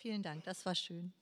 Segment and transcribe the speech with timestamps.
[0.00, 1.12] Vielen Dank, das war schön.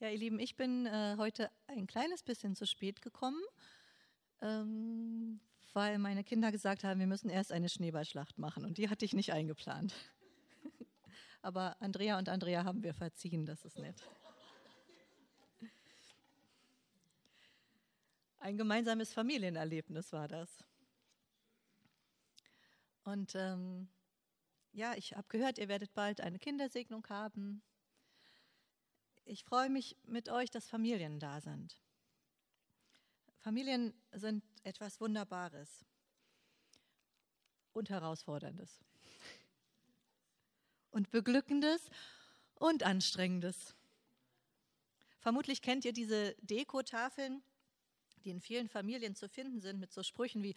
[0.00, 3.40] Ja, ihr Lieben, ich bin äh, heute ein kleines bisschen zu spät gekommen,
[4.40, 5.38] ähm,
[5.72, 9.12] weil meine Kinder gesagt haben, wir müssen erst eine Schneeballschlacht machen und die hatte ich
[9.12, 9.94] nicht eingeplant.
[11.42, 14.02] Aber Andrea und Andrea haben wir verziehen, das ist nett.
[18.40, 20.64] Ein gemeinsames Familienerlebnis war das.
[23.04, 23.88] Und ähm,
[24.72, 27.62] ja, ich habe gehört, ihr werdet bald eine Kindersegnung haben.
[29.24, 31.78] Ich freue mich mit euch, dass Familien da sind.
[33.40, 35.84] Familien sind etwas Wunderbares
[37.72, 38.80] und Herausforderndes
[40.90, 41.90] und Beglückendes
[42.54, 43.74] und Anstrengendes.
[45.18, 47.42] Vermutlich kennt ihr diese Dekotafeln,
[48.24, 50.54] die in vielen Familien zu finden sind, mit so Sprüchen wie,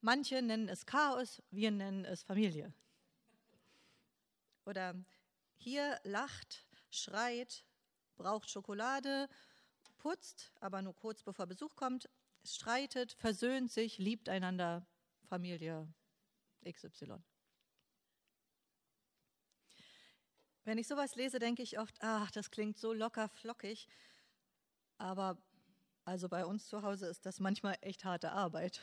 [0.00, 2.72] manche nennen es Chaos, wir nennen es Familie.
[4.66, 4.94] Oder
[5.56, 7.64] hier lacht, schreit,
[8.16, 9.28] braucht Schokolade,
[9.96, 12.08] putzt, aber nur kurz bevor Besuch kommt,
[12.44, 14.86] streitet, versöhnt sich, liebt einander,
[15.28, 15.88] Familie
[16.64, 17.22] XY.
[20.64, 23.88] Wenn ich sowas lese, denke ich oft, ach, das klingt so locker flockig,
[24.98, 25.38] aber
[26.04, 28.80] also bei uns zu Hause ist das manchmal echt harte Arbeit.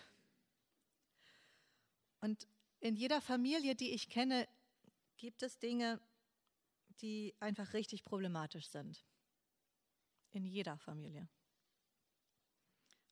[2.21, 2.47] Und
[2.79, 4.47] in jeder Familie, die ich kenne,
[5.23, 6.01] gibt es Dinge,
[6.99, 9.05] die einfach richtig problematisch sind.
[10.31, 11.29] In jeder Familie.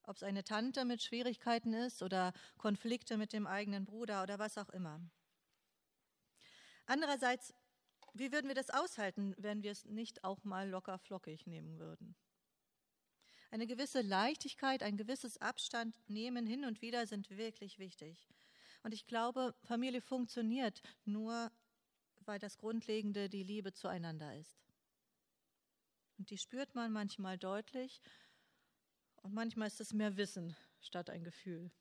[0.04, 4.58] Ob es eine Tante mit Schwierigkeiten ist oder Konflikte mit dem eigenen Bruder oder was
[4.58, 5.00] auch immer.
[6.86, 7.54] Andererseits,
[8.14, 12.18] wie würden wir das aushalten, wenn wir es nicht auch mal locker flockig nehmen würden?
[13.52, 18.28] Eine gewisse Leichtigkeit, ein gewisses Abstand nehmen hin und wieder sind wirklich wichtig.
[18.84, 21.50] Und ich glaube, Familie funktioniert nur,
[22.26, 24.62] weil das Grundlegende die Liebe zueinander ist.
[26.18, 28.02] Und die spürt man manchmal deutlich
[29.18, 31.72] und manchmal ist es mehr Wissen statt ein Gefühl.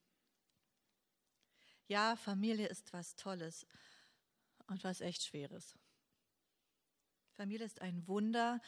[1.88, 3.66] Ja, Familie ist was Tolles
[4.66, 5.76] und was echt Schweres.
[7.32, 8.60] Familie ist ein Wunder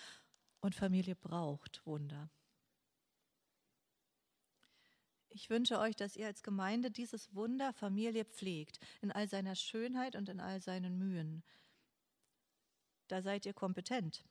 [0.60, 2.31] und Familie braucht Wunder.
[5.34, 10.15] Ich wünsche euch, dass ihr als Gemeinde dieses Wunder Familie pflegt, in all seiner Schönheit
[10.15, 11.43] und in all seinen Mühen.
[13.12, 14.25] Da seid ihr kompetent.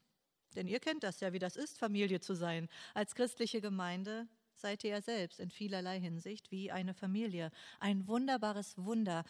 [0.55, 2.67] Denn ihr kennt das ja, wie das ist, Familie zu sein.
[2.95, 7.51] Als christliche Gemeinde seid ihr ja selbst in vielerlei Hinsicht wie eine Familie.
[7.79, 9.23] Ein wunderbares Wunder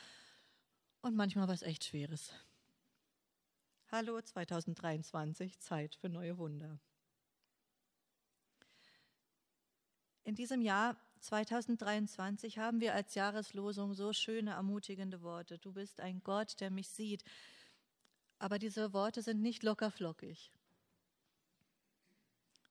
[1.01, 2.31] und manchmal was echt Schweres.
[3.91, 6.79] Hallo 2023, Zeit für neue Wunder.
[10.23, 15.57] In diesem Jahr 2023 haben wir als Jahreslosung so schöne, ermutigende Worte.
[15.57, 17.25] Du bist ein Gott, der mich sieht.
[18.41, 20.52] Aber diese Worte sind nicht lockerflockig.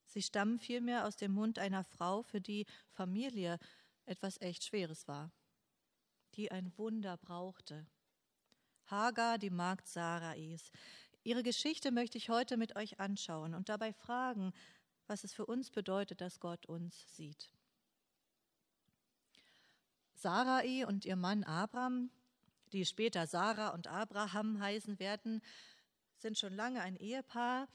[0.05, 3.57] Sie stammen vielmehr aus dem Mund einer Frau, für die Familie
[4.05, 5.31] etwas echt Schweres war,
[6.33, 7.87] die ein Wunder brauchte.
[8.87, 10.73] Hagar, die Magd Sarais.
[11.23, 14.51] Ihre Geschichte möchte ich heute mit euch anschauen und dabei fragen,
[15.07, 17.49] was es für uns bedeutet, dass Gott uns sieht.
[20.15, 22.11] Sarai und ihr Mann Abram,
[22.73, 25.41] die später Sarah und Abraham heißen werden,
[26.17, 27.67] sind schon lange ein Ehepaar.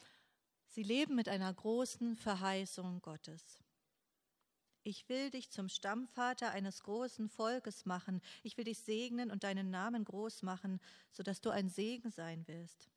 [0.69, 3.63] Sie leben mit einer großen Verheißung Gottes.
[4.83, 8.21] Ich will dich zum Stammvater eines großen Volkes machen.
[8.45, 10.81] Ich will dich segnen und deinen Namen groß machen,
[11.11, 12.89] sodass du ein Segen sein wirst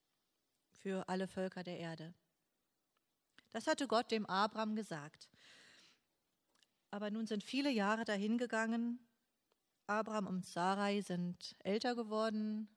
[0.71, 2.13] für alle Völker der Erde.
[3.51, 5.29] Das hatte Gott dem Abraham gesagt.
[6.91, 8.99] Aber nun sind viele Jahre dahingegangen
[9.89, 12.69] Abraham und Sarai sind älter geworden.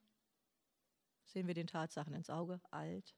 [1.25, 3.15] Sehen wir den Tatsachen ins Auge, alt.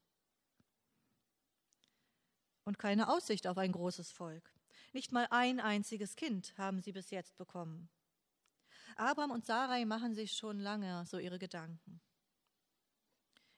[2.66, 4.51] Und keine Aussicht auf ein großes Volk.
[4.92, 7.89] Nicht mal ein einziges Kind haben sie bis jetzt bekommen.
[8.97, 12.01] Abraham und Sarai machen sich schon lange so ihre Gedanken.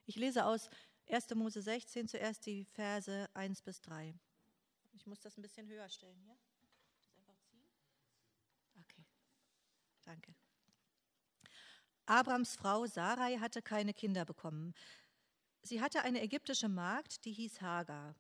[0.05, 0.69] Ich lese aus
[1.09, 1.33] 1.
[1.33, 4.13] Mose 16 zuerst die Verse 1 bis 3.
[4.93, 6.35] Ich muss das ein bisschen höher stellen, ja?
[10.07, 10.33] Danke.
[12.05, 14.73] Abrams Frau Sarai hatte keine Kinder bekommen.
[15.63, 18.15] Sie hatte eine ägyptische Magd, die hieß Hagar.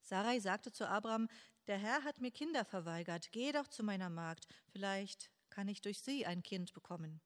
[0.00, 1.28] Sarai sagte zu Abram,
[1.68, 6.00] der Herr hat mir Kinder verweigert, geh doch zu meiner Magd, vielleicht kann ich durch
[6.00, 7.20] sie ein Kind bekommen.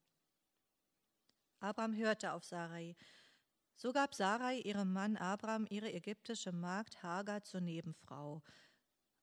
[1.61, 2.97] Abram hörte auf Sarai.
[3.77, 8.43] So gab Sarai ihrem Mann Abram ihre ägyptische Magd Hagar zur Nebenfrau.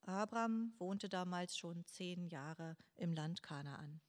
[0.01, 4.01] Abram wohnte damals schon zehn Jahre im Land Kanaan.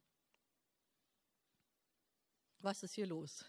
[2.60, 3.44] Was ist hier los?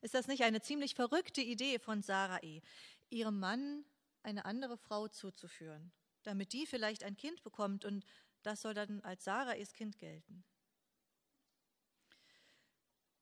[0.00, 2.62] Ist das nicht eine ziemlich verrückte Idee von Sarai,
[3.10, 3.84] ihrem Mann
[4.22, 5.92] eine andere Frau zuzuführen,
[6.22, 8.04] damit die vielleicht ein Kind bekommt und
[8.42, 10.44] das soll dann als Sarais Kind gelten?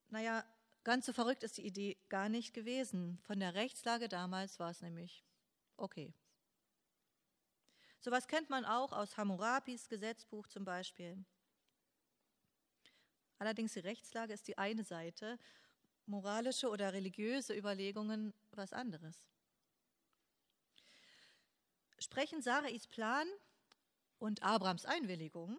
[0.09, 0.45] Naja,
[0.85, 3.19] ganz so verrückt ist die Idee gar nicht gewesen.
[3.23, 5.25] Von der Rechtslage damals war es nämlich
[5.77, 6.15] okay.
[8.01, 11.25] Sowas kennt man auch aus Hammurabis Gesetzbuch zum Beispiel.
[13.39, 15.39] Allerdings die Rechtslage ist die eine Seite,
[16.07, 19.27] moralische oder religiöse Überlegungen was anderes.
[21.99, 23.27] Sprechen Sarais Plan
[24.19, 25.59] und Abrams Einwilligung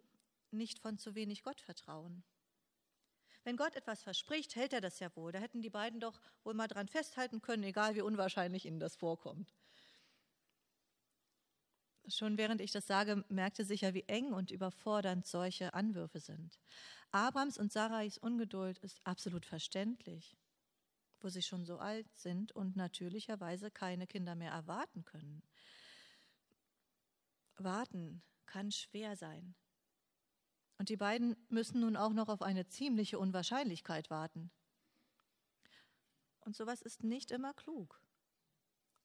[0.52, 2.24] nicht von zu wenig Gottvertrauen?
[3.44, 5.32] Wenn Gott etwas verspricht, hält er das ja wohl.
[5.32, 8.96] Da hätten die beiden doch wohl mal dran festhalten können, egal wie unwahrscheinlich ihnen das
[8.96, 9.54] vorkommt.
[12.10, 16.58] Schon während ich das sage, merkte sicher, wie eng und überfordernd solche Anwürfe sind.
[17.12, 20.38] Abrams und Sarais Ungeduld ist absolut verständlich,
[21.20, 25.44] wo sie schon so alt sind und natürlicherweise keine Kinder mehr erwarten können.
[27.58, 29.56] Warten kann schwer sein.
[30.78, 34.52] Und die beiden müssen nun auch noch auf eine ziemliche Unwahrscheinlichkeit warten.
[36.40, 38.00] Und sowas ist nicht immer klug.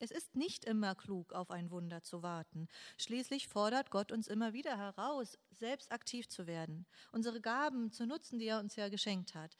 [0.02, 2.66] Es ist nicht immer klug, auf ein Wunder zu warten.
[2.98, 8.40] Schließlich fordert Gott uns immer wieder heraus, selbst aktiv zu werden, unsere Gaben zu nutzen,
[8.40, 9.56] die er uns ja geschenkt hat.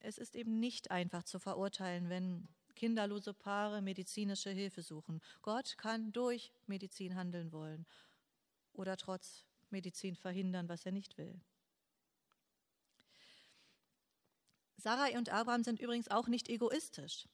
[0.00, 5.20] Es ist eben nicht einfach zu verurteilen, wenn kinderlose Paare medizinische Hilfe suchen.
[5.40, 7.86] Gott kann durch Medizin handeln wollen
[8.72, 11.40] oder trotz Medizin verhindern, was er nicht will.
[14.78, 17.28] Sarai und Abraham sind übrigens auch nicht egoistisch.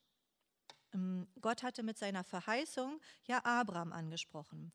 [0.95, 4.73] Ähm, Gott hatte mit seiner Verheißung ja Abraham angesprochen.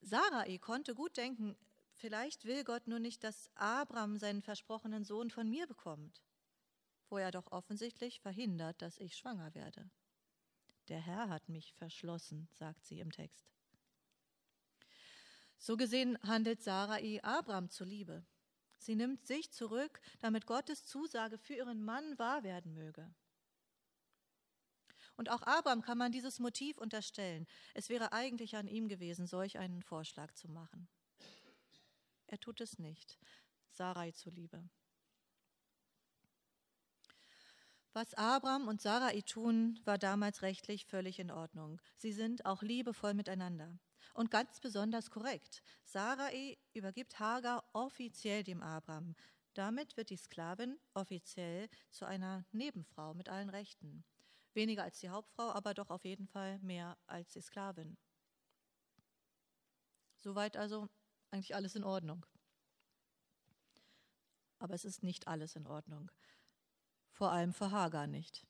[0.00, 1.56] Sarai konnte gut denken,
[1.92, 6.22] vielleicht will Gott nur nicht, dass Abraham seinen versprochenen Sohn von mir bekommt,
[7.08, 9.90] wo er doch offensichtlich verhindert, dass ich schwanger werde.
[10.88, 13.52] Der Herr hat mich verschlossen, sagt sie im Text.
[15.58, 18.24] So gesehen handelt Sarai Abraham zuliebe.
[18.78, 23.12] Sie nimmt sich zurück, damit Gottes Zusage für ihren Mann wahr werden möge.
[25.18, 27.48] Und auch Abraham kann man dieses Motiv unterstellen.
[27.74, 30.88] Es wäre eigentlich an ihm gewesen, solch einen Vorschlag zu machen.
[32.28, 33.18] Er tut es nicht,
[33.72, 34.62] Sarai zuliebe.
[37.94, 41.80] Was Abraham und Sarai tun, war damals rechtlich völlig in Ordnung.
[41.96, 43.76] Sie sind auch liebevoll miteinander.
[44.14, 45.64] Und ganz besonders korrekt.
[45.84, 49.16] Sarai übergibt Hagar offiziell dem Abraham.
[49.54, 54.04] Damit wird die Sklavin offiziell zu einer Nebenfrau mit allen Rechten.
[54.58, 57.96] Weniger als die Hauptfrau, aber doch auf jeden Fall mehr als die Sklavin.
[60.16, 60.88] Soweit also
[61.30, 62.26] eigentlich alles in Ordnung.
[64.58, 66.10] Aber es ist nicht alles in Ordnung.
[67.12, 68.48] Vor allem für Hagar nicht.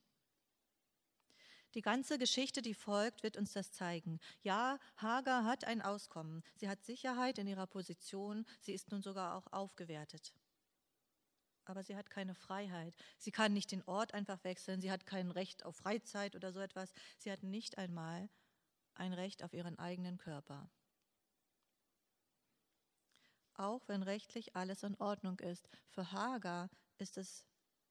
[1.75, 4.19] Die ganze Geschichte, die folgt, wird uns das zeigen.
[4.41, 6.43] Ja, Hagar hat ein Auskommen.
[6.57, 8.47] Sie hat Sicherheit in ihrer Position.
[8.61, 10.33] Sie ist nun sogar auch aufgewertet
[11.69, 12.95] aber sie hat keine Freiheit.
[13.19, 16.61] Sie kann nicht den Ort einfach wechseln, sie hat kein Recht auf Freizeit oder so
[16.61, 16.93] etwas.
[17.19, 18.29] Sie hat nicht einmal
[18.95, 20.71] ein Recht auf ihren eigenen Körper.
[23.55, 27.45] Auch wenn rechtlich alles in Ordnung ist, für Hagar ist es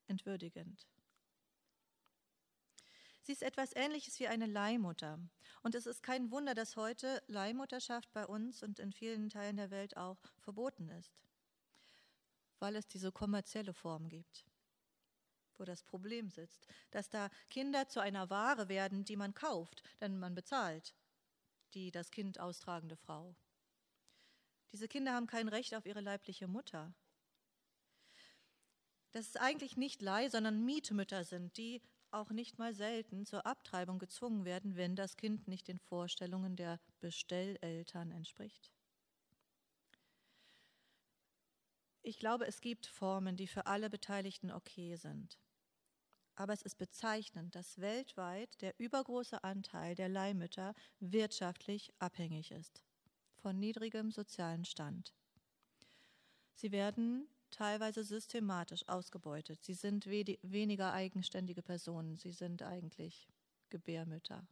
[0.08, 0.88] entwürdigend.
[3.22, 5.20] Sie ist etwas Ähnliches wie eine Leihmutter.
[5.62, 9.70] Und es ist kein Wunder, dass heute Leihmutterschaft bei uns und in vielen Teilen der
[9.70, 11.26] Welt auch verboten ist
[12.60, 14.46] weil es diese kommerzielle Form gibt,
[15.58, 20.18] wo das Problem sitzt, dass da Kinder zu einer Ware werden, die man kauft, denn
[20.18, 20.96] man bezahlt
[21.74, 23.36] die das Kind austragende Frau.
[24.72, 26.94] Diese Kinder haben kein Recht auf ihre leibliche Mutter.
[29.12, 34.00] Dass es eigentlich nicht Leih, sondern Mietmütter sind, die auch nicht mal selten zur Abtreibung
[34.00, 38.72] gezwungen werden, wenn das Kind nicht den Vorstellungen der Bestelleltern entspricht.
[42.08, 45.38] Ich glaube, es gibt Formen, die für alle Beteiligten okay sind.
[46.36, 52.82] Aber es ist bezeichnend, dass weltweit der übergroße Anteil der Leihmütter wirtschaftlich abhängig ist
[53.36, 55.14] von niedrigem sozialen Stand.
[56.54, 59.66] Sie werden teilweise systematisch ausgebeutet.
[59.66, 62.16] Sie sind weniger eigenständige Personen.
[62.16, 63.28] Sie sind eigentlich
[63.68, 64.48] Gebärmütter.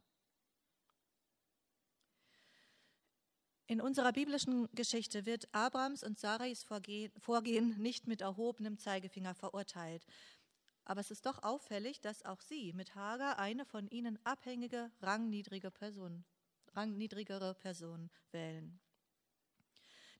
[3.68, 10.06] In unserer biblischen Geschichte wird Abrams und Sarais Vorgehen nicht mit erhobenem Zeigefinger verurteilt.
[10.84, 15.72] Aber es ist doch auffällig, dass auch sie mit Hagar eine von ihnen abhängige, rangniedrige
[15.72, 16.24] Person,
[16.74, 18.78] rangniedrigere Person wählen.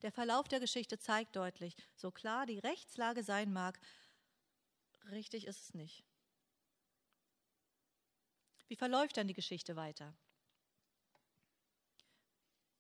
[0.03, 3.79] Der Verlauf der Geschichte zeigt deutlich, so klar die Rechtslage sein mag,
[5.13, 6.05] richtig ist es nicht.
[8.67, 10.17] Wie verläuft dann die Geschichte weiter?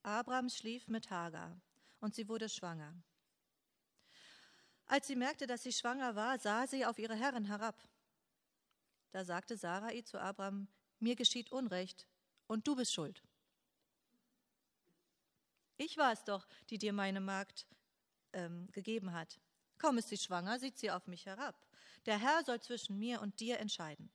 [0.06, 1.60] Abraham schlief mit Hagar
[1.98, 2.94] und sie wurde schwanger.
[4.86, 7.76] Als sie merkte, dass sie schwanger war, sah sie auf ihre Herren herab.
[9.10, 10.68] Da sagte Sarai zu Abraham,
[11.00, 12.06] mir geschieht Unrecht
[12.46, 13.20] und du bist schuld.
[15.76, 17.66] Ich war es doch, die dir meine Magd
[18.32, 19.40] ähm, gegeben hat.
[19.76, 21.66] Kaum ist sie schwanger, sieht sie auf mich herab.
[22.06, 24.08] Der Herr soll zwischen mir und dir entscheiden.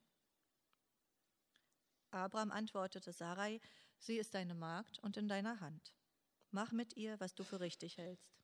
[2.12, 3.60] Abraham antwortete Sarai,
[4.02, 5.94] sie ist deine Magd und in deiner Hand.
[6.52, 8.42] Mach mit ihr, was du für richtig hältst.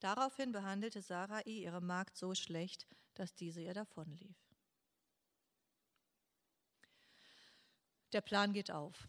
[0.00, 4.36] Daraufhin behandelte Sarai ihre Magd so schlecht, dass diese ihr davonlief.
[8.12, 9.08] Der Plan geht auf.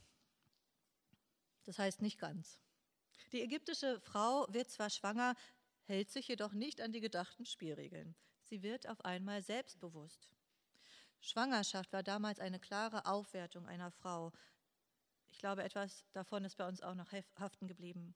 [1.64, 2.60] Das heißt nicht ganz.
[3.32, 5.36] Die ägyptische Frau wird zwar schwanger,
[5.86, 8.16] hält sich jedoch nicht an die gedachten Spielregeln.
[8.44, 10.30] Sie wird auf einmal selbstbewusst.
[11.20, 14.32] Schwangerschaft war damals eine klare Aufwertung einer Frau.
[15.44, 18.16] Ich glaube, etwas davon ist bei uns auch noch haften geblieben.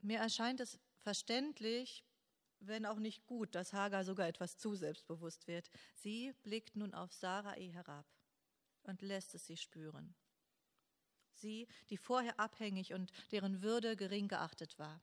[0.00, 2.06] Mir erscheint es verständlich,
[2.60, 5.68] wenn auch nicht gut, dass Hagar sogar etwas zu selbstbewusst wird.
[5.94, 8.06] Sie blickt nun auf Sarai herab
[8.84, 10.14] und lässt es sie spüren.
[11.34, 15.02] Sie, die vorher abhängig und deren Würde gering geachtet war.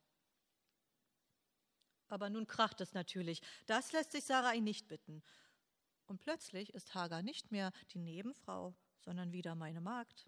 [2.07, 3.43] Aber nun kracht es natürlich.
[3.67, 5.21] Das lässt sich Sarai nicht bitten.
[6.07, 8.73] Und plötzlich ist Hagar nicht mehr die Nebenfrau,
[9.07, 10.27] sondern wieder meine Magd.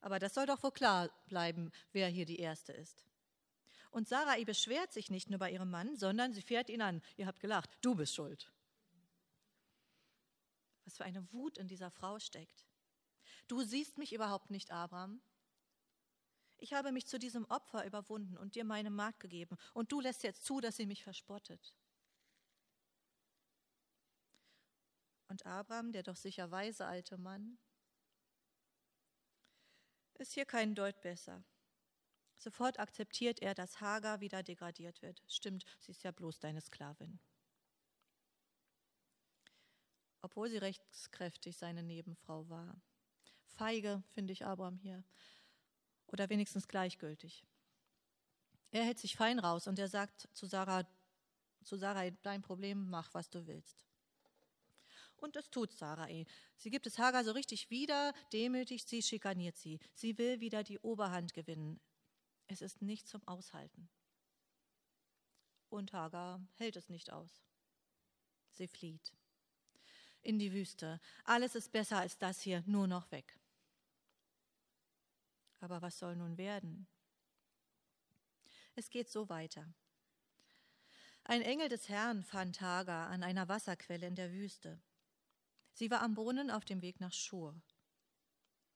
[0.00, 3.06] Aber das soll doch wohl klar bleiben, wer hier die Erste ist.
[3.92, 7.02] Und Sarai beschwert sich nicht nur bei ihrem Mann, sondern sie fährt ihn an.
[7.16, 8.50] Ihr habt gelacht, du bist schuld.
[10.86, 12.66] Was für eine Wut in dieser Frau steckt.
[13.46, 15.20] Du siehst mich überhaupt nicht, Abraham.
[16.56, 20.24] Ich habe mich zu diesem Opfer überwunden und dir meine Magd gegeben, und du lässt
[20.24, 21.76] jetzt zu, dass sie mich verspottet.
[25.28, 27.58] Und Abraham, der doch sicher weise alte Mann,
[30.14, 31.44] ist hier kein Deut besser.
[32.38, 35.22] Sofort akzeptiert er, dass Hagar wieder degradiert wird.
[35.26, 37.18] Stimmt, sie ist ja bloß deine Sklavin.
[40.22, 42.80] Obwohl sie rechtskräftig seine Nebenfrau war.
[43.46, 45.04] Feige finde ich Abraham hier.
[46.06, 47.44] Oder wenigstens gleichgültig.
[48.70, 50.86] Er hält sich fein raus und er sagt zu Sarah,
[51.64, 53.87] zu Sarah, dein Problem, mach, was du willst.
[55.18, 56.26] Und das tut Sarai.
[56.56, 59.80] Sie gibt es Hagar so richtig wieder, demütigt sie, schikaniert sie.
[59.94, 61.80] Sie will wieder die Oberhand gewinnen.
[62.46, 63.88] Es ist nicht zum Aushalten.
[65.68, 67.42] Und Hagar hält es nicht aus.
[68.52, 69.12] Sie flieht.
[70.22, 71.00] In die Wüste.
[71.24, 73.38] Alles ist besser als das hier, nur noch weg.
[75.60, 76.86] Aber was soll nun werden?
[78.76, 79.66] Es geht so weiter.
[81.24, 84.80] Ein Engel des Herrn fand Hagar an einer Wasserquelle in der Wüste.
[85.78, 87.54] Sie war am Brunnen auf dem Weg nach Schur.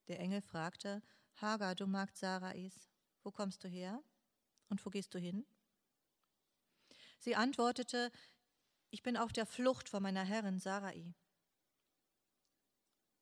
[0.06, 1.02] Der Engel fragte,
[1.34, 2.88] Hagar, du Magd Sarais,
[3.24, 4.00] wo kommst du her
[4.68, 5.44] und wo gehst du hin?
[7.18, 8.12] Sie antwortete,
[8.90, 11.12] ich bin auf der Flucht vor meiner Herrin Sarai.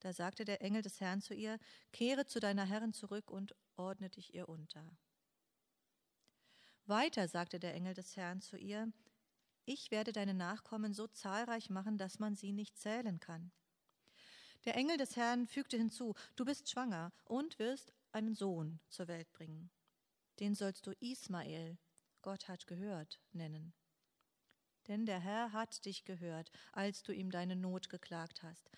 [0.00, 1.58] Da sagte der Engel des Herrn zu ihr,
[1.90, 4.94] kehre zu deiner Herrin zurück und ordne dich ihr unter.
[6.84, 8.92] Weiter sagte der Engel des Herrn zu ihr,
[9.64, 13.50] ich werde deine Nachkommen so zahlreich machen, dass man sie nicht zählen kann.
[14.64, 19.32] Der Engel des Herrn fügte hinzu, du bist schwanger und wirst einen Sohn zur Welt
[19.32, 19.70] bringen.
[20.38, 21.78] Den sollst du Ismael,
[22.22, 23.72] Gott hat gehört, nennen.
[24.88, 28.70] Denn der Herr hat dich gehört, als du ihm deine Not geklagt hast.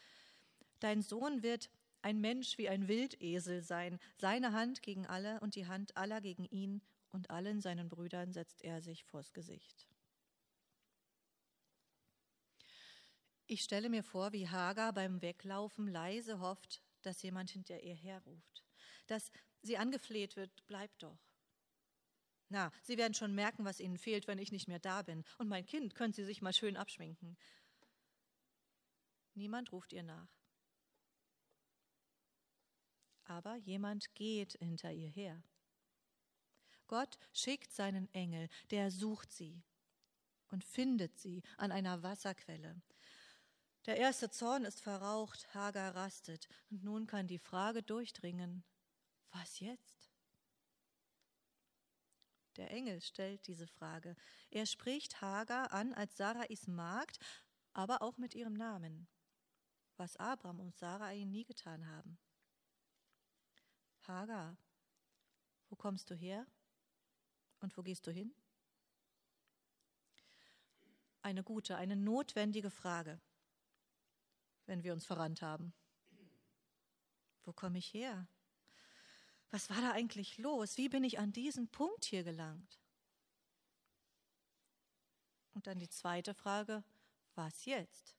[0.80, 1.70] Dein Sohn wird
[2.02, 6.44] ein Mensch wie ein Wildesel sein, seine Hand gegen alle und die Hand aller gegen
[6.46, 9.86] ihn, und allen seinen Brüdern setzt er sich vors Gesicht.
[13.52, 18.64] Ich stelle mir vor, wie Hagar beim Weglaufen leise hofft, dass jemand hinter ihr herruft,
[19.08, 19.30] dass
[19.60, 21.18] sie angefleht wird, bleib doch.
[22.48, 25.22] Na, Sie werden schon merken, was Ihnen fehlt, wenn ich nicht mehr da bin.
[25.36, 27.36] Und mein Kind, können Sie sich mal schön abschminken.
[29.34, 30.34] Niemand ruft ihr nach.
[33.24, 35.42] Aber jemand geht hinter ihr her.
[36.86, 39.62] Gott schickt seinen Engel, der sucht sie
[40.48, 42.80] und findet sie an einer Wasserquelle.
[43.86, 48.64] Der erste Zorn ist verraucht, Hagar rastet, und nun kann die Frage durchdringen,
[49.32, 50.12] was jetzt?
[52.56, 54.14] Der Engel stellt diese Frage.
[54.50, 57.18] Er spricht Hagar an als Sarais Magd,
[57.72, 59.08] aber auch mit ihrem Namen,
[59.96, 62.18] was Abraham und Sarai nie getan haben.
[64.06, 64.56] Hagar,
[65.70, 66.46] wo kommst du her
[67.60, 68.32] und wo gehst du hin?
[71.22, 73.20] Eine gute, eine notwendige Frage.
[74.66, 75.72] Wenn wir uns verrannt haben.
[77.44, 78.26] Wo komme ich her?
[79.50, 80.76] Was war da eigentlich los?
[80.76, 82.80] Wie bin ich an diesen Punkt hier gelangt?
[85.54, 86.82] Und dann die zweite Frage,
[87.34, 88.16] was jetzt?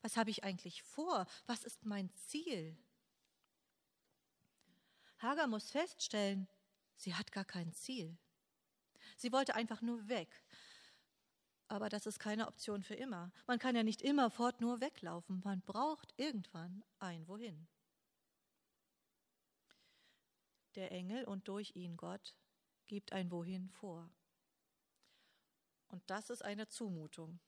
[0.00, 1.26] Was habe ich eigentlich vor?
[1.46, 2.76] Was ist mein Ziel?
[5.18, 6.48] Hagar muss feststellen,
[6.96, 8.18] sie hat gar kein Ziel.
[9.16, 10.42] Sie wollte einfach nur weg.
[11.72, 13.32] Aber das ist keine Option für immer.
[13.46, 15.40] Man kann ja nicht immerfort nur weglaufen.
[15.42, 17.66] Man braucht irgendwann ein Wohin.
[20.74, 22.36] Der Engel und durch ihn Gott
[22.88, 24.10] gibt ein Wohin vor.
[25.88, 27.40] Und das ist eine Zumutung.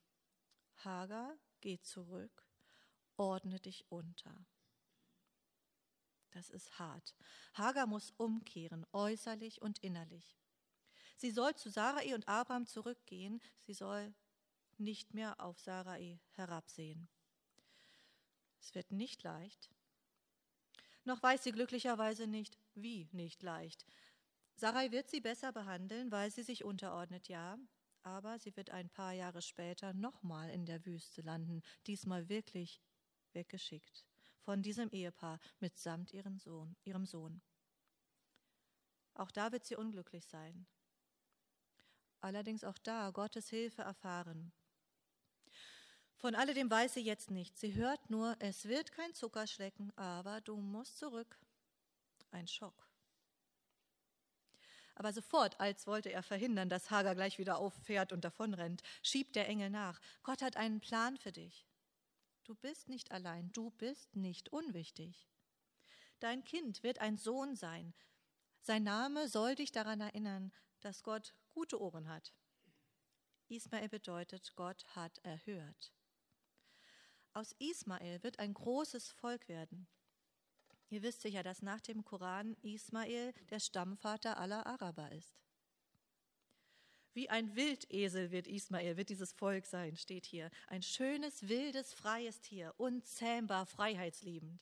[0.76, 2.48] Hagar, geh zurück,
[3.18, 4.46] ordne dich unter.
[6.30, 7.14] Das ist hart.
[7.52, 10.34] Hagar muss umkehren, äußerlich und innerlich.
[11.16, 13.40] Sie soll zu Sarai und Abraham zurückgehen.
[13.60, 14.14] Sie soll
[14.78, 17.08] nicht mehr auf Sarai herabsehen.
[18.60, 19.70] Es wird nicht leicht.
[21.04, 23.86] Noch weiß sie glücklicherweise nicht, wie nicht leicht.
[24.56, 27.58] Sarai wird sie besser behandeln, weil sie sich unterordnet, ja,
[28.02, 32.80] aber sie wird ein paar Jahre später nochmal in der Wüste landen, diesmal wirklich
[33.32, 34.06] weggeschickt
[34.44, 37.42] von diesem Ehepaar mitsamt ihrem Sohn, ihrem Sohn.
[39.14, 40.66] Auch da wird sie unglücklich sein.
[42.24, 44.50] Allerdings auch da Gottes Hilfe erfahren.
[46.16, 47.60] Von alledem weiß sie jetzt nichts.
[47.60, 51.38] Sie hört nur, es wird kein Zuckerschlecken, aber du musst zurück.
[52.30, 52.88] Ein Schock.
[54.94, 59.46] Aber sofort, als wollte er verhindern, dass Hagar gleich wieder auffährt und davonrennt, schiebt der
[59.46, 60.00] Engel nach.
[60.22, 61.66] Gott hat einen Plan für dich.
[62.44, 65.28] Du bist nicht allein, du bist nicht unwichtig.
[66.20, 67.92] Dein Kind wird ein Sohn sein.
[68.62, 72.34] Sein Name soll dich daran erinnern, dass Gott gute Ohren hat.
[73.48, 75.92] Ismael bedeutet, Gott hat erhört.
[77.32, 79.86] Aus Ismael wird ein großes Volk werden.
[80.88, 85.40] Ihr wisst sicher, dass nach dem Koran Ismael der Stammvater aller Araber ist.
[87.12, 90.50] Wie ein Wildesel wird Ismael, wird dieses Volk sein, steht hier.
[90.66, 94.60] Ein schönes, wildes, freies Tier, unzähmbar freiheitsliebend.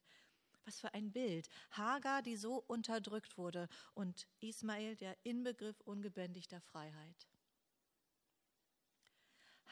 [0.64, 1.48] Was für ein Bild.
[1.72, 7.28] Hagar, die so unterdrückt wurde, und Ismael, der Inbegriff ungebändigter Freiheit.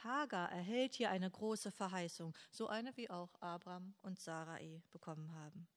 [0.02, 5.68] Hagar erhält hier eine große Verheißung, so eine wie auch Abraham und Sarai bekommen haben.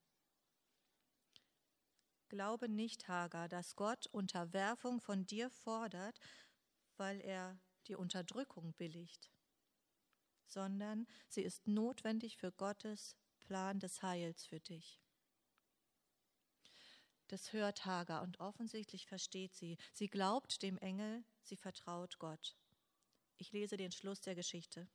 [2.29, 6.19] Glaube nicht, Hagar, dass Gott Unterwerfung von dir fordert,
[6.97, 9.31] weil er die Unterdrückung billigt,
[10.47, 15.02] sondern sie ist notwendig für Gottes Plan des Heils für dich.
[17.27, 19.77] Das hört Hagar und offensichtlich versteht sie.
[19.93, 22.55] Sie glaubt dem Engel, sie vertraut Gott.
[23.37, 24.87] Ich lese den Schluss der Geschichte.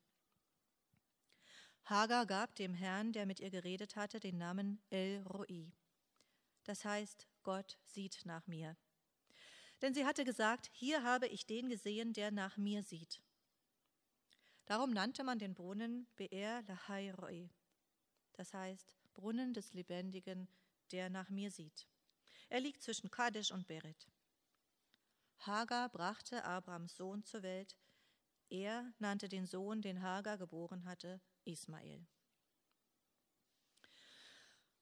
[1.84, 5.72] Hagar gab dem Herrn, der mit ihr geredet hatte, den Namen El Roi.
[6.64, 8.76] Das heißt, Gott sieht nach mir.
[9.80, 13.22] Denn sie hatte gesagt, hier habe ich den gesehen, der nach mir sieht.
[14.66, 17.48] Darum nannte man den Brunnen Be'er Lahai Roi,
[18.34, 20.46] das heißt Brunnen des Lebendigen,
[20.92, 21.88] der nach mir sieht.
[22.48, 24.08] Er liegt zwischen Kadesh und Beret.
[25.40, 27.76] Hagar brachte Abrams Sohn zur Welt.
[28.48, 32.06] Er nannte den Sohn, den Hagar geboren hatte, Ismael.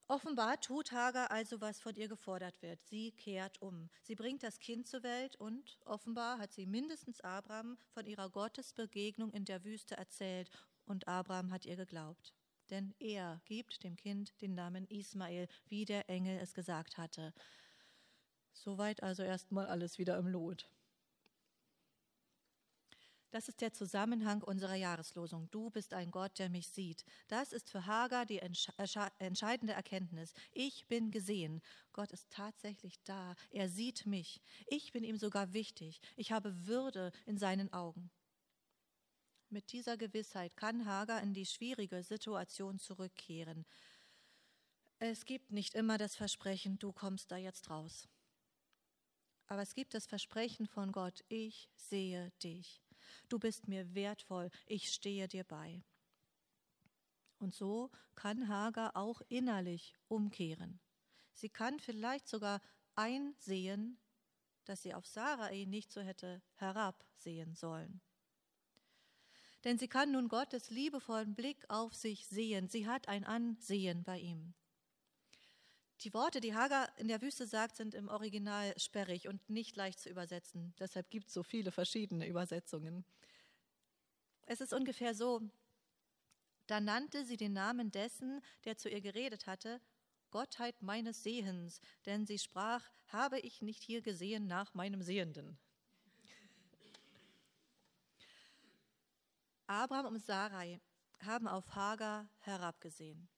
[0.09, 2.81] Offenbar tut Hagar also, was von ihr gefordert wird.
[2.85, 3.91] Sie kehrt um.
[4.03, 9.33] Sie bringt das Kind zur Welt und offenbar hat sie mindestens Abraham von ihrer Gottesbegegnung
[9.33, 10.49] in der Wüste erzählt
[10.85, 12.33] und Abraham hat ihr geglaubt.
[12.71, 17.33] Denn er gibt dem Kind den Namen Ismael, wie der Engel es gesagt hatte.
[18.53, 20.69] Soweit also erstmal alles wieder im Lot.
[23.31, 25.51] Das ist der Zusammenhang unserer Jahreslosung.
[25.51, 27.05] Du bist ein Gott, der mich sieht.
[27.29, 30.33] Das ist für Hagar die entscheidende Erkenntnis.
[30.53, 31.61] Ich bin gesehen.
[31.93, 33.35] Gott ist tatsächlich da.
[33.51, 34.41] Er sieht mich.
[34.67, 36.01] Ich bin ihm sogar wichtig.
[36.17, 38.11] Ich habe Würde in seinen Augen.
[39.49, 43.65] Mit dieser Gewissheit kann Hagar in die schwierige Situation zurückkehren.
[44.99, 48.09] Es gibt nicht immer das Versprechen, du kommst da jetzt raus.
[49.47, 52.83] Aber es gibt das Versprechen von Gott, ich sehe dich.
[53.29, 55.85] Du bist mir wertvoll, ich stehe dir bei.
[57.39, 60.81] Und so kann Hagar auch innerlich umkehren.
[61.35, 62.61] Sie kann vielleicht sogar
[62.95, 63.99] einsehen,
[64.65, 68.01] dass sie auf Sarai nicht so hätte herabsehen sollen.
[69.67, 72.69] Denn sie kann nun Gottes liebevollen Blick auf sich sehen.
[72.69, 74.55] Sie hat ein Ansehen bei ihm.
[76.03, 79.99] Die Worte, die Hagar in der Wüste sagt, sind im Original sperrig und nicht leicht
[79.99, 80.73] zu übersetzen.
[80.79, 83.05] Deshalb gibt es so viele verschiedene Übersetzungen.
[84.43, 85.43] Es ist ungefähr so,
[86.69, 89.81] Da nannte sie den Namen dessen, der zu ihr geredet hatte,
[90.31, 95.59] Gottheit meines Sehens, denn sie sprach, habe ich nicht hier gesehen nach meinem Sehenden.
[99.67, 100.81] Abraham und Sarai
[101.21, 103.29] haben auf Hagar herabgesehen.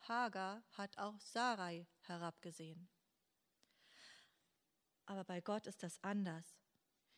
[0.00, 2.88] Hagar hat auch Sarai herabgesehen.
[5.06, 6.56] Aber bei Gott ist das anders.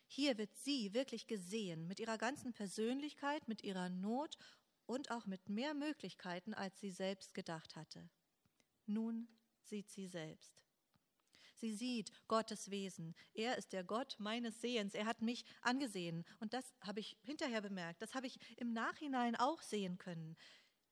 [0.07, 4.37] Hier wird sie wirklich gesehen, mit ihrer ganzen Persönlichkeit, mit ihrer Not
[4.85, 8.09] und auch mit mehr Möglichkeiten, als sie selbst gedacht hatte.
[8.85, 9.27] Nun
[9.61, 10.64] sieht sie selbst.
[11.65, 13.15] Sie sieht Gottes Wesen.
[13.33, 14.93] Er ist der Gott meines Sehens.
[14.93, 16.23] Er hat mich angesehen.
[16.39, 18.03] Und das habe ich hinterher bemerkt.
[18.03, 20.37] Das habe ich im Nachhinein auch sehen können.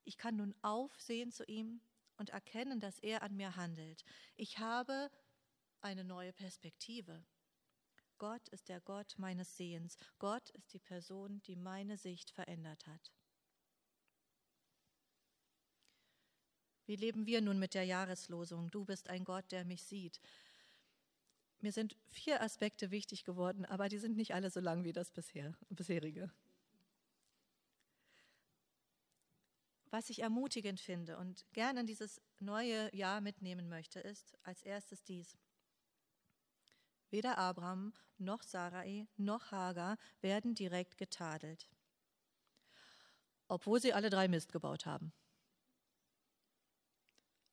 [0.02, 1.80] Ich kann nun aufsehen zu ihm
[2.16, 4.04] und erkennen, dass er an mir handelt.
[4.34, 5.12] Ich habe
[5.80, 7.24] eine neue Perspektive.
[8.18, 9.96] Gott ist der Gott meines Sehens.
[10.18, 13.12] Gott ist die Person, die meine Sicht verändert hat.
[16.86, 18.70] Wie leben wir nun mit der Jahreslosung?
[18.70, 20.20] Du bist ein Gott, der mich sieht.
[21.64, 25.10] Mir sind vier Aspekte wichtig geworden, aber die sind nicht alle so lang wie das
[25.10, 26.30] bisher, bisherige.
[29.88, 35.04] Was ich ermutigend finde und gerne in dieses neue Jahr mitnehmen möchte, ist als erstes
[35.04, 35.38] dies.
[37.08, 41.66] Weder Abraham noch Sarai noch Hagar werden direkt getadelt,
[43.48, 45.14] obwohl sie alle drei Mist gebaut haben.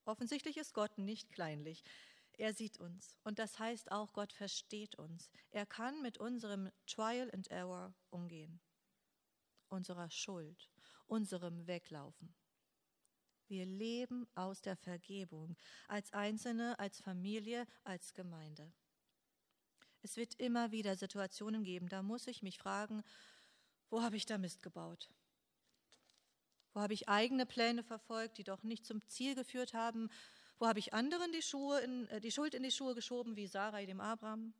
[0.04, 1.86] Offensichtlich ist Gott nicht kleinlich.
[2.42, 3.16] Er sieht uns.
[3.24, 5.30] Und das heißt auch, Gott versteht uns.
[5.52, 8.60] Er kann mit unserem Trial and Error umgehen,
[9.70, 10.68] unserer Schuld,
[11.06, 12.34] unserem Weglaufen.
[13.48, 15.56] Wir leben aus der Vergebung,
[15.88, 18.74] als Einzelne, als Familie, als Gemeinde.
[20.02, 23.04] Es wird immer wieder Situationen geben, da muss ich mich fragen,
[23.92, 25.12] wo habe ich da Mist gebaut?
[26.74, 30.10] Wo habe ich eigene Pläne verfolgt, die doch nicht zum Ziel geführt haben?
[30.62, 31.42] Wo habe ich anderen die,
[31.84, 34.54] in, äh, die Schuld in die Schuhe geschoben, wie Sarai dem Abraham?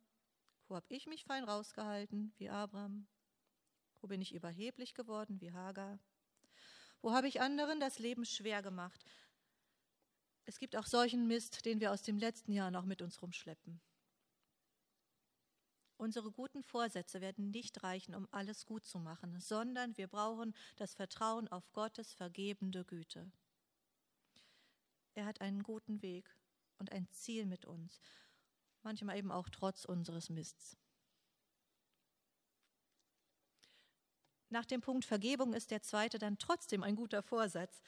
[0.66, 3.06] Wo habe ich mich fein rausgehalten, wie Abraham?
[4.00, 6.00] Wo bin ich überheblich geworden, wie Hagar?
[7.02, 9.04] Wo habe ich anderen das Leben schwer gemacht?
[10.44, 13.80] Es gibt auch solchen Mist, den wir aus dem letzten Jahr noch mit uns rumschleppen.
[15.98, 20.94] Unsere guten Vorsätze werden nicht reichen, um alles gut zu machen, sondern wir brauchen das
[20.94, 23.30] Vertrauen auf Gottes vergebende Güte.
[25.14, 26.34] Er hat einen guten Weg
[26.78, 28.00] und ein Ziel mit uns,
[28.82, 30.76] manchmal eben auch trotz unseres Mists.
[34.48, 37.82] Nach dem Punkt Vergebung ist der zweite dann trotzdem ein guter Vorsatz.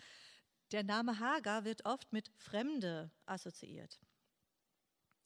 [0.73, 4.01] Der Name Hagar wird oft mit Fremde assoziiert.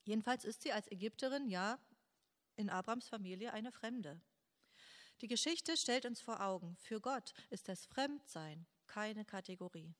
[0.03, 1.79] Jedenfalls ist sie als Ägypterin ja
[2.57, 4.21] in Abrams Familie eine Fremde.
[5.21, 9.95] Die Geschichte stellt uns vor Augen, für Gott ist das Fremdsein keine Kategorie.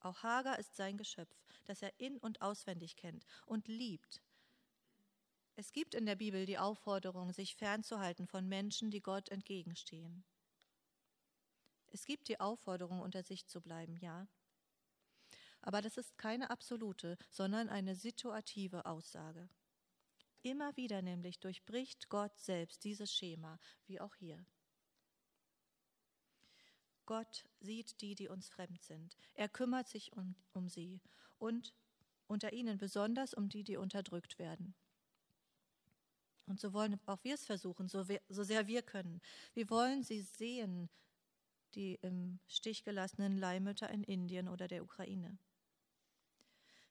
[0.00, 1.34] Auch Hagar ist sein Geschöpf,
[1.64, 4.22] das er in und auswendig kennt und liebt.
[5.56, 10.24] Es gibt in der Bibel die Aufforderung, sich fernzuhalten von Menschen, die Gott entgegenstehen.
[11.92, 14.26] Es gibt die Aufforderung, unter sich zu bleiben, ja.
[15.60, 19.50] Aber das ist keine absolute, sondern eine situative Aussage.
[20.42, 24.42] Immer wieder nämlich durchbricht Gott selbst dieses Schema, wie auch hier.
[27.10, 29.16] Gott sieht die, die uns fremd sind.
[29.34, 31.00] Er kümmert sich um, um sie
[31.40, 31.74] und
[32.28, 34.76] unter ihnen besonders um die, die unterdrückt werden.
[36.46, 39.20] Und so wollen auch wir es versuchen, so, so sehr wir können.
[39.54, 40.88] Wir wollen sie sehen,
[41.74, 45.36] die im Stich gelassenen Leihmütter in Indien oder der Ukraine.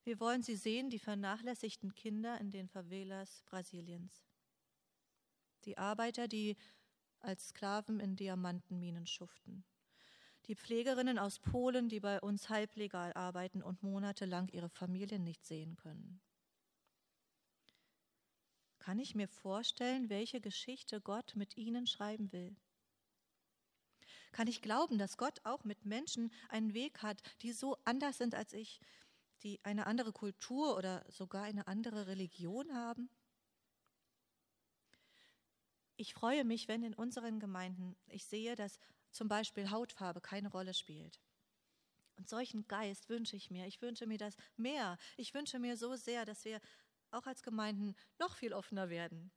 [0.03, 4.25] Wir wollen sie sehen, die vernachlässigten Kinder in den Favelas Brasiliens.
[5.63, 6.58] Die Arbeiter, die
[7.21, 9.63] als Sklaven in Diamantenminen schuften.
[10.49, 15.75] Die Pflegerinnen aus Polen, die bei uns halblegal arbeiten und monatelang ihre Familien nicht sehen
[15.75, 16.19] können.
[18.79, 22.55] Kann ich mir vorstellen, welche Geschichte Gott mit ihnen schreiben will?
[24.31, 28.33] Kann ich glauben, dass Gott auch mit Menschen einen Weg hat, die so anders sind
[28.33, 28.81] als ich,
[29.43, 33.12] die eine andere Kultur oder sogar eine andere Religion haben?
[35.95, 38.79] Ich freue mich, wenn in unseren Gemeinden ich sehe, dass
[39.12, 41.19] zum Beispiel Hautfarbe keine Rolle spielt.
[42.17, 43.65] Und solchen Geist wünsche ich mir.
[43.65, 44.98] Ich wünsche mir das mehr.
[45.15, 46.60] Ich wünsche mir so sehr, dass wir
[47.12, 49.32] auch als Gemeinden noch viel offener werden,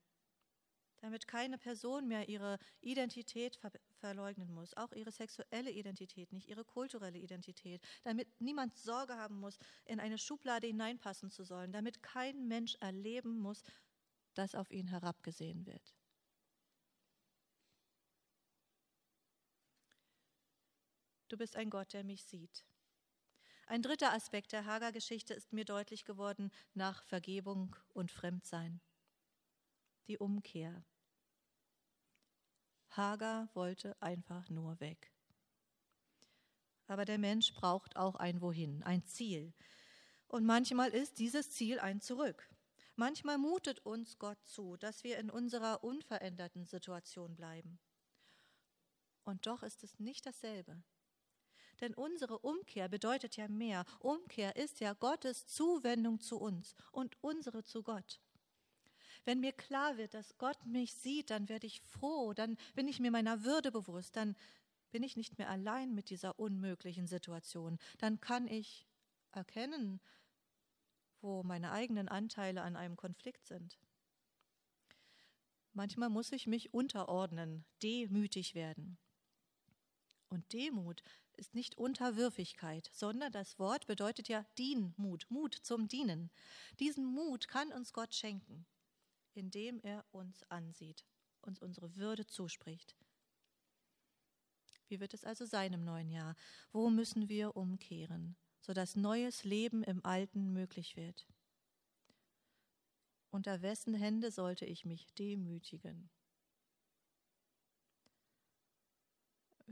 [1.00, 6.64] damit keine Person mehr ihre Identität ver verleugnen muss, auch ihre sexuelle Identität nicht, ihre
[6.64, 12.48] kulturelle Identität, damit niemand Sorge haben muss, in eine Schublade hineinpassen zu sollen, damit kein
[12.48, 13.62] Mensch erleben muss,
[14.34, 15.94] dass auf ihn herabgesehen wird.
[21.32, 22.66] Du bist ein Gott, der mich sieht.
[23.66, 28.82] Ein dritter Aspekt der Hagar-Geschichte ist mir deutlich geworden nach Vergebung und Fremdsein.
[30.08, 30.84] Die Umkehr.
[32.90, 35.10] Hagar wollte einfach nur weg.
[36.86, 39.54] Aber der Mensch braucht auch ein Wohin, ein Ziel.
[40.26, 42.50] Und manchmal ist dieses Ziel ein Zurück.
[42.96, 47.80] Manchmal mutet uns Gott zu, dass wir in unserer unveränderten Situation bleiben.
[49.24, 50.82] Und doch ist es nicht dasselbe.
[51.82, 53.84] Denn unsere Umkehr bedeutet ja mehr.
[53.98, 58.20] Umkehr ist ja Gottes Zuwendung zu uns und unsere zu Gott.
[59.24, 63.00] Wenn mir klar wird, dass Gott mich sieht, dann werde ich froh, dann bin ich
[63.00, 64.36] mir meiner Würde bewusst, dann
[64.92, 67.78] bin ich nicht mehr allein mit dieser unmöglichen Situation.
[67.98, 68.86] Dann kann ich
[69.32, 70.00] erkennen,
[71.20, 73.78] wo meine eigenen Anteile an einem Konflikt sind.
[75.72, 78.98] Manchmal muss ich mich unterordnen, demütig werden.
[80.28, 81.02] Und Demut
[81.36, 86.30] ist nicht Unterwürfigkeit, sondern das Wort bedeutet ja Dienmut, Mut zum Dienen.
[86.80, 88.66] Diesen Mut kann uns Gott schenken,
[89.34, 91.04] indem er uns ansieht,
[91.40, 92.96] uns unsere Würde zuspricht.
[94.88, 96.36] Wie wird es also sein im neuen Jahr?
[96.70, 101.26] Wo müssen wir umkehren, sodass neues Leben im Alten möglich wird?
[103.30, 106.10] Unter wessen Hände sollte ich mich demütigen?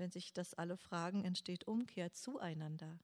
[0.01, 2.99] Wenn sich das alle fragen, entsteht Umkehr zueinander,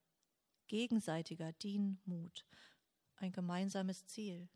[0.66, 2.46] gegenseitiger Dienmut,
[3.16, 4.48] ein gemeinsames Ziel.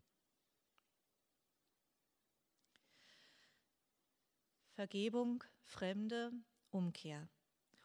[4.71, 6.31] Vergebung, Fremde,
[6.71, 7.29] Umkehr.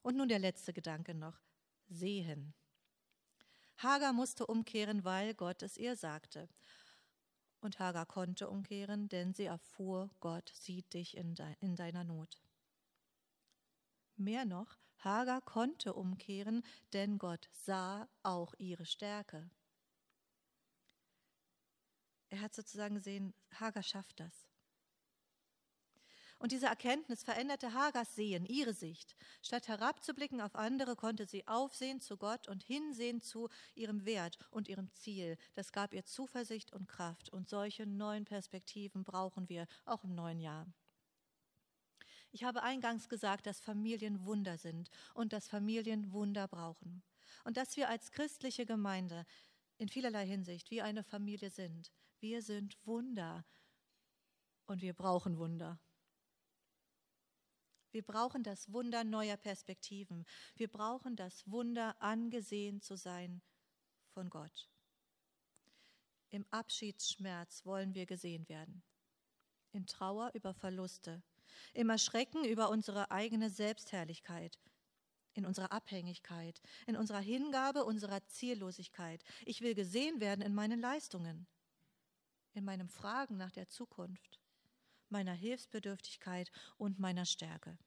[0.01, 1.39] Und nun der letzte Gedanke noch,
[1.91, 2.55] sehen.
[3.77, 6.49] Hagar musste umkehren, weil Gott es ihr sagte.
[7.61, 12.46] Und Hagar konnte umkehren, denn sie erfuhr, Gott sieht dich in, de in deiner Not.
[14.17, 19.51] Mehr noch, Hagar konnte umkehren, denn Gott sah auch ihre Stärke.
[22.29, 24.49] Er hat sozusagen gesehen, Hagar schafft das.
[26.39, 29.17] Und diese Erkenntnis veränderte Hagars Sehen, ihre Sicht.
[29.43, 34.69] Statt herabzublicken auf andere, konnte sie aufsehen zu Gott und hinsehen zu ihrem Wert und
[34.69, 35.39] ihrem Ziel.
[35.55, 37.31] Das gab ihr Zuversicht und Kraft.
[37.31, 40.67] Und solche neuen Perspektiven brauchen wir auch im neuen Jahr.
[42.33, 47.03] Ich habe eingangs gesagt, dass Familien Wunder sind und dass Familien Wunder brauchen.
[47.45, 49.25] Und dass wir als christliche Gemeinde
[49.79, 51.93] in vielerlei Hinsicht wie eine Familie sind.
[52.21, 53.45] Wir sind Wunder
[54.67, 55.79] und wir brauchen Wunder.
[57.91, 60.27] Wir brauchen das Wunder neuer Perspektiven.
[60.55, 63.41] Wir brauchen das Wunder, angesehen zu sein
[64.11, 64.69] von Gott.
[66.29, 68.83] Im Abschiedsschmerz wollen wir gesehen werden.
[69.73, 71.23] In Trauer über Verluste
[71.75, 74.59] im Erschrecken über unsere eigene Selbstherrlichkeit,
[75.35, 79.23] in unserer Abhängigkeit, in unserer Hingabe, unserer Ziellosigkeit.
[79.45, 81.47] Ich will gesehen werden in meinen Leistungen,
[82.55, 84.41] in meinem Fragen nach der Zukunft,
[85.09, 87.79] meiner Hilfsbedürftigkeit und meiner Stärke.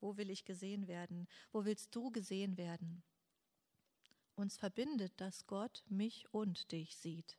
[0.00, 1.28] Wo will ich gesehen werden?
[1.52, 3.02] Wo willst du gesehen werden?
[4.36, 7.38] Uns verbindet, dass Gott mich und dich sieht.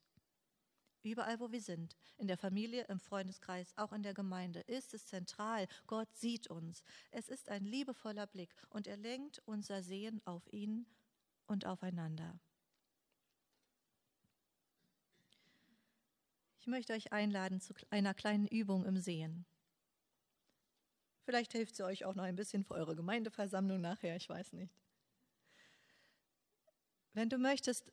[1.01, 5.05] Überall, wo wir sind, in der Familie, im Freundeskreis, auch in der Gemeinde, ist es
[5.05, 5.67] zentral.
[5.88, 6.83] Gott sieht uns.
[7.12, 10.85] Es ist ein liebevoller Blick und er lenkt unser Sehen auf ihn
[11.47, 12.38] und aufeinander.
[16.59, 19.45] Ich möchte euch einladen zu einer kleinen Übung im Sehen.
[21.23, 24.73] Vielleicht hilft sie euch auch noch ein bisschen für eure Gemeindeversammlung nachher, ich weiß nicht.
[27.13, 27.91] Wenn du möchtest,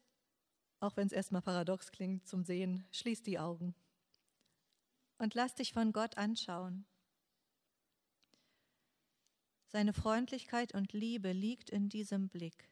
[0.80, 3.74] auch wenn es erstmal paradox klingt zum Sehen, schließ die Augen
[5.18, 6.86] und lass dich von Gott anschauen.
[9.68, 12.70] Seine Freundlichkeit und Liebe liegt in diesem Blick,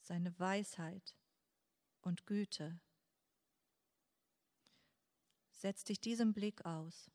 [0.00, 1.16] seine Weisheit
[2.00, 2.80] und Güte.
[5.52, 7.10] Setz dich diesem Blick aus.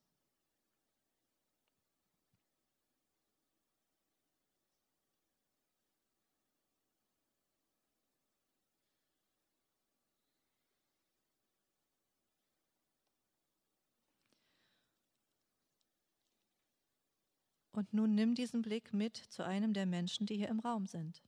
[17.74, 21.24] Und nun nimm diesen Blick mit zu einem der Menschen, die hier im Raum sind.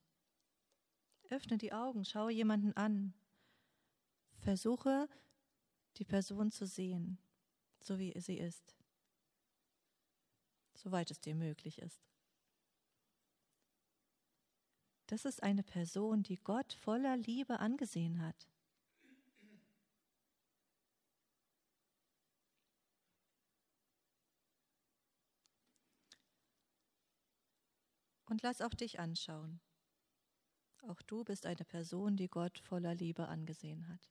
[1.30, 3.16] Öffne die Augen, schaue jemanden an.
[4.38, 5.10] Versuche,
[5.98, 7.18] die Person zu sehen,
[7.82, 8.76] so wie sie ist,
[10.76, 12.06] soweit es dir möglich ist.
[15.08, 18.48] Das ist eine Person, die Gott voller Liebe angesehen hat.
[28.26, 29.60] Und lass auch dich anschauen.
[30.88, 34.10] Auch du bist eine Person, die Gott voller Liebe angesehen hat.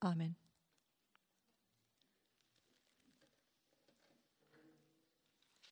[0.00, 0.41] Amen.